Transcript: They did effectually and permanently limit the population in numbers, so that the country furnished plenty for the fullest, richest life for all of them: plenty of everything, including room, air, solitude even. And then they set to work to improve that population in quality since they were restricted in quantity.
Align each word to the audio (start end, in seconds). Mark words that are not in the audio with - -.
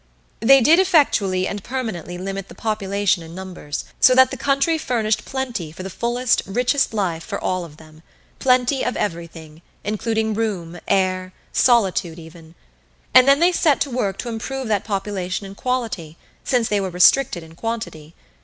They 0.39 0.61
did 0.61 0.79
effectually 0.79 1.47
and 1.47 1.63
permanently 1.63 2.17
limit 2.17 2.47
the 2.47 2.55
population 2.55 3.21
in 3.21 3.35
numbers, 3.35 3.85
so 3.99 4.15
that 4.15 4.31
the 4.31 4.35
country 4.35 4.79
furnished 4.79 5.25
plenty 5.25 5.71
for 5.71 5.83
the 5.83 5.91
fullest, 5.91 6.41
richest 6.47 6.91
life 6.91 7.23
for 7.23 7.39
all 7.39 7.63
of 7.63 7.77
them: 7.77 8.01
plenty 8.39 8.83
of 8.83 8.97
everything, 8.97 9.61
including 9.83 10.33
room, 10.33 10.79
air, 10.87 11.33
solitude 11.53 12.17
even. 12.17 12.55
And 13.13 13.27
then 13.27 13.39
they 13.39 13.51
set 13.51 13.79
to 13.81 13.91
work 13.91 14.17
to 14.17 14.29
improve 14.29 14.67
that 14.69 14.83
population 14.85 15.45
in 15.45 15.53
quality 15.53 16.17
since 16.43 16.67
they 16.67 16.81
were 16.81 16.89
restricted 16.89 17.43
in 17.43 17.53
quantity. 17.53 18.15